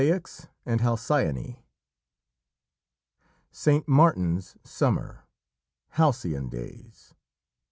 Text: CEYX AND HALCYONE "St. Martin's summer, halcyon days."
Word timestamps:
CEYX 0.01 0.47
AND 0.65 0.81
HALCYONE 0.81 1.57
"St. 3.51 3.87
Martin's 3.87 4.57
summer, 4.63 5.25
halcyon 5.89 6.49
days." 6.49 7.13